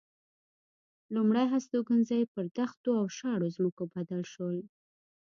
لومړ 1.15 1.35
هستوګنځي 1.53 2.21
پر 2.33 2.45
دښتو 2.57 2.91
او 2.99 3.05
شاړو 3.17 3.47
ځمکو 3.55 3.83
بدل 3.93 4.21
شول. 4.33 4.57